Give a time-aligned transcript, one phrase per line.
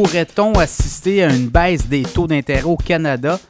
[0.00, 3.40] pourrait-on assister à une baisse des taux d'intérêt au Canada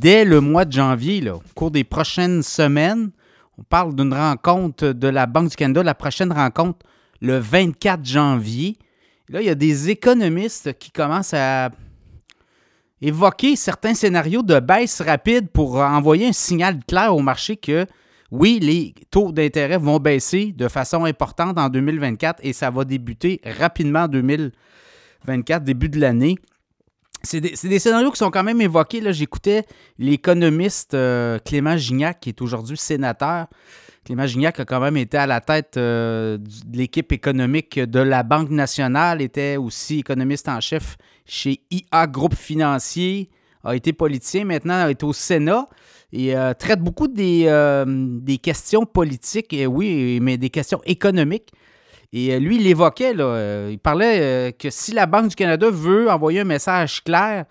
[0.00, 3.10] dès le mois de janvier, au cours des prochaines semaines?
[3.58, 6.78] On parle d'une rencontre de la Banque du Canada, la prochaine rencontre
[7.20, 8.78] le 24 janvier.
[9.28, 11.68] Là, il y a des économistes qui commencent à
[13.02, 17.84] évoquer certains scénarios de baisse rapide pour envoyer un signal clair au marché que
[18.30, 23.42] oui, les taux d'intérêt vont baisser de façon importante en 2024 et ça va débuter
[23.44, 24.56] rapidement en 2024,
[25.60, 26.36] début de l'année.
[27.22, 29.02] C'est des, scénarios qui sont quand même évoqués.
[29.12, 29.64] J'écoutais
[29.98, 33.46] l'économiste euh, Clément Gignac, qui est aujourd'hui sénateur.
[34.04, 38.22] Clément Gignac a quand même été à la tête euh, de l'équipe économique de la
[38.22, 43.30] Banque nationale, était aussi économiste en chef chez IA Groupe Financier,
[43.64, 45.68] a été politicien, maintenant est au Sénat
[46.12, 47.52] et euh, traite beaucoup des,
[48.22, 51.50] des, questions politiques, et oui, mais des questions économiques.
[52.12, 55.36] Et euh, lui, il évoquait, là, euh, il parlait euh, que si la Banque du
[55.36, 57.46] Canada veut envoyer un message clair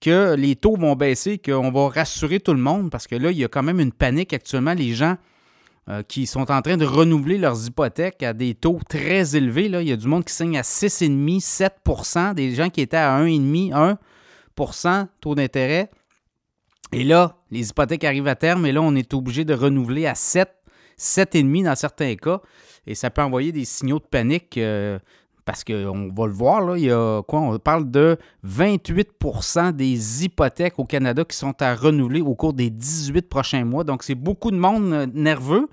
[0.00, 3.38] que les taux vont baisser, qu'on va rassurer tout le monde, parce que là, il
[3.38, 4.74] y a quand même une panique actuellement.
[4.74, 5.16] Les gens
[6.06, 9.68] qui sont en train de renouveler leurs hypothèques à des taux très élevés.
[9.68, 9.82] Là.
[9.82, 11.40] Il y a du monde qui signe à 6,5,
[11.84, 13.96] 7% des gens qui étaient à 1,5,
[14.56, 15.90] 1% taux d'intérêt.
[16.92, 20.14] Et là, les hypothèques arrivent à terme et là, on est obligé de renouveler à
[20.14, 20.48] 7,
[21.00, 22.40] 7,5 dans certains cas.
[22.86, 24.98] Et ça peut envoyer des signaux de panique euh,
[25.44, 27.40] parce qu'on va le voir, là, il y a quoi?
[27.40, 32.70] On parle de 28% des hypothèques au Canada qui sont à renouveler au cours des
[32.70, 33.82] 18 prochains mois.
[33.82, 35.68] Donc, c'est beaucoup de monde euh, nerveux.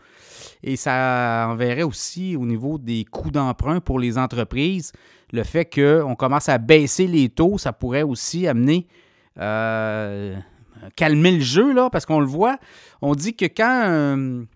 [0.64, 4.92] Et ça enverrait aussi au niveau des coûts d'emprunt pour les entreprises.
[5.32, 8.88] Le fait qu'on commence à baisser les taux, ça pourrait aussi amener
[9.40, 10.36] euh,
[10.96, 12.58] calmer le jeu, là, parce qu'on le voit.
[13.02, 14.48] On dit que quand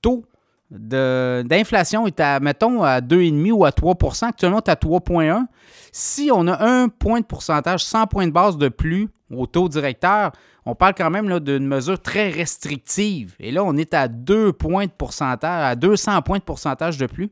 [0.00, 0.24] taux
[0.70, 5.46] d'inflation est à, mettons, à 2,5 ou à 3% Actuellement, tu à 3,1
[5.90, 9.68] Si on a un point de pourcentage, 100 points de base de plus au taux
[9.68, 10.32] directeur,
[10.70, 13.34] on parle quand même d'une mesure très restrictive.
[13.40, 17.06] Et là, on est à 2 points de pourcentage, à 200 points de pourcentage de
[17.06, 17.30] plus.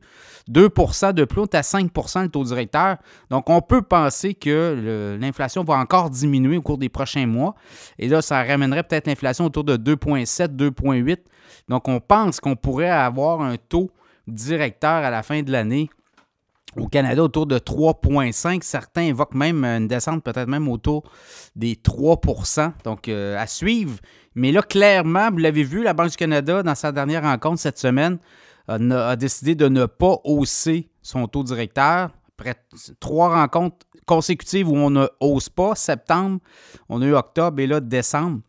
[0.49, 2.97] 2% de plus, on est à 5% le taux directeur.
[3.29, 7.55] Donc, on peut penser que l'inflation va encore diminuer au cours des prochains mois.
[7.97, 11.17] Et là, ça ramènerait peut-être l'inflation autour de 2,7, 2,8
[11.67, 13.91] donc, on pense qu'on pourrait avoir un taux
[14.27, 15.89] directeur à la fin de l'année
[16.77, 18.61] au Canada autour de 3,5.
[18.63, 21.03] Certains évoquent même une descente peut-être même autour
[21.55, 23.97] des 3% Donc, euh, à suivre.
[24.35, 27.79] Mais là, clairement, vous l'avez vu, la Banque du Canada, dans sa dernière rencontre cette
[27.79, 28.19] semaine,
[28.67, 32.11] a, décidé de ne pas hausser son taux directeur.
[32.37, 32.55] Après
[32.99, 36.39] trois rencontres consécutives où on ne hausse pas, septembre,
[36.87, 38.41] on a eu octobre et là, décembre.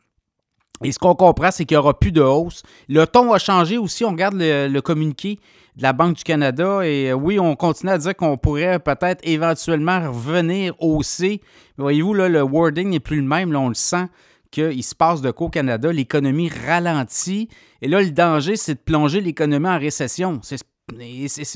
[0.82, 2.62] Et ce qu'on comprend, c'est qu'il n'y aura plus de hausse.
[2.88, 4.04] Le ton a changé aussi.
[4.04, 5.38] On regarde le, communiqué
[5.76, 9.20] de la Banque du Canada et euh, oui, on continue à dire qu'on pourrait peut-être
[9.22, 11.42] éventuellement revenir hausser.
[11.76, 13.52] Mais voyez-vous, là, le wording n'est plus le même.
[13.52, 14.06] Là, on le sent
[14.50, 15.92] qu'il se passe de quoi au Canada.
[15.92, 17.48] L'économie ralentit.
[17.82, 20.40] Et là, le danger, c'est de plonger l'économie en récession.
[20.42, 20.56] C'est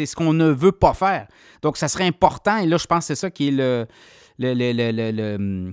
[0.06, 1.26] ce qu'on ne veut pas faire.
[1.62, 2.58] Donc, ça serait important.
[2.58, 3.86] Et là, je pense que c'est ça qui est le,
[4.38, 5.72] le,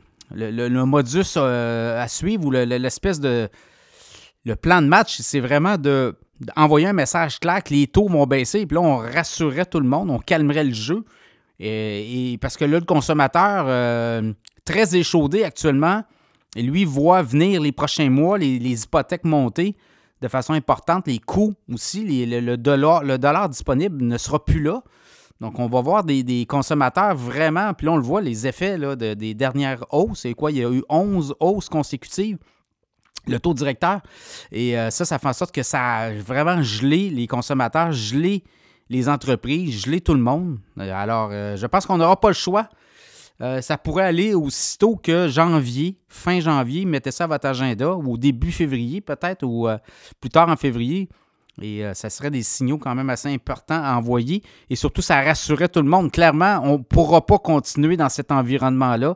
[0.85, 3.49] modus euh, à suivre ou l'espèce de.
[4.43, 6.15] Le plan de match, c'est vraiment de
[6.55, 9.87] envoyer un message clair que les taux vont baisser, puis là, on rassurerait tout le
[9.87, 11.03] monde, on calmerait le jeu.
[11.59, 14.33] Et, parce que là, le consommateur, euh,
[14.65, 16.03] très échaudé actuellement,
[16.55, 19.75] lui voit venir les prochains mois les, hypothèques monter
[20.23, 24.83] de façon importante, les coûts aussi, le, le dollar disponible ne sera plus là.
[25.41, 29.33] Donc, on va voir des, consommateurs vraiment, puis là, on le voit, les effets des
[29.33, 30.21] dernières hausses.
[30.21, 30.51] C'est quoi?
[30.51, 32.37] Il y a eu 11 hausses consécutives
[33.27, 34.01] le taux directeur.
[34.51, 38.43] Et euh, ça, ça fait en sorte que ça a vraiment gelé les consommateurs, gelé
[38.89, 40.59] les entreprises, gelé tout le monde.
[40.79, 42.69] Euh, alors, euh, je pense qu'on n'aura pas le choix.
[43.39, 48.17] ça pourrait aller aussitôt que janvier, fin janvier, mettez ça à votre agenda, ou au
[48.17, 49.67] début février peut-être, ou
[50.19, 51.09] plus tard en février.
[51.61, 54.43] Et euh, ça serait des signaux quand même assez importants à envoyer.
[54.69, 56.11] Et surtout, ça rassurait tout le monde.
[56.11, 59.15] Clairement, on ne pourra pas continuer dans cet environnement-là.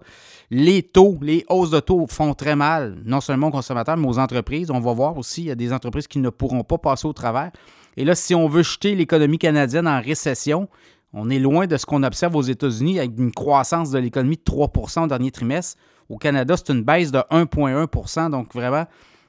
[0.51, 4.19] Les taux, les hausses de taux font très mal, non seulement aux consommateurs, mais aux
[4.19, 4.69] entreprises.
[4.69, 7.13] On va voir aussi, il y a des entreprises qui ne pourront pas passer au
[7.13, 7.51] travers.
[7.97, 10.67] Et là, si on veut jeter l'économie canadienne en récession,
[11.13, 14.43] on est loin de ce qu'on observe aux États-Unis avec une croissance de l'économie de
[14.43, 15.79] 3% au dernier trimestre.
[16.09, 18.85] Au Canada, c'est une baisse de 1,1% Donc vraiment,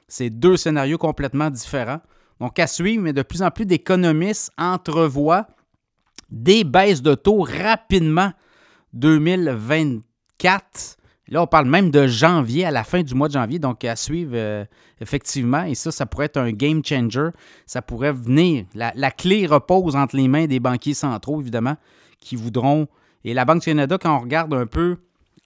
[0.07, 2.01] c'est deux scénarios complètement différents.
[2.39, 5.47] Donc, à suivre, mais de plus en plus d'économistes entrevoient
[6.29, 8.31] des baisses de taux rapidement
[8.93, 10.97] 2024.
[11.29, 13.97] Là, on parle même de janvier, à la fin du mois de janvier, donc à
[13.97, 14.63] suivre euh,
[15.01, 15.63] effectivement.
[15.63, 17.29] Et ça, ça pourrait être un game changer.
[17.65, 18.65] Ça pourrait venir.
[18.73, 21.75] La, clé repose entre les mains des banquiers centraux, évidemment,
[22.19, 22.87] qui voudront.
[23.25, 24.97] Et la Banque du Canada, quand on regarde un peu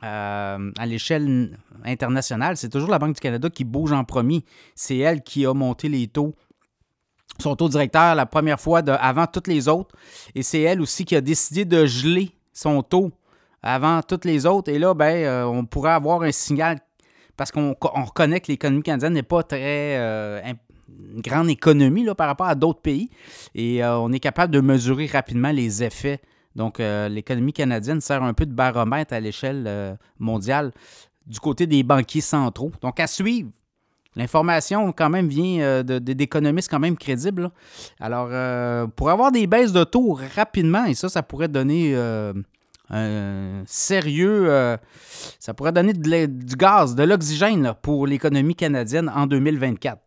[0.03, 4.45] euh, à l'échelle internationale, c'est toujours la Banque du Canada qui bouge en premier.
[4.75, 6.35] C'est elle qui a monté les taux,
[7.41, 9.95] son taux directeur la première fois avant toutes les autres.
[10.35, 13.11] Et c'est elle aussi qui a décidé de geler son taux
[13.61, 14.71] avant toutes les autres.
[14.71, 16.79] Et là, ben, euh, on pourrait avoir un signal
[17.38, 20.41] parce qu'on reconnaît que l'économie canadienne n'est pas très euh,
[21.15, 23.09] grande économie là, par rapport à d'autres pays.
[23.55, 26.21] Et on est capable de mesurer rapidement les effets
[26.55, 30.71] donc, euh, l'économie canadienne sert un peu de baromètre à l'échelle euh, mondiale
[31.27, 32.71] du côté des banquiers centraux.
[32.81, 33.49] Donc, à suivre.
[34.16, 37.50] L'information, quand même, vient euh, d'économistes quand même crédibles.
[38.00, 38.28] Alors,
[38.96, 41.96] pour avoir des baisses de taux rapidement, et ça, ça pourrait donner
[42.90, 44.78] un sérieux...
[45.40, 49.98] ça pourrait donner du gaz, de l'oxygène pour l'économie canadienne en 2024.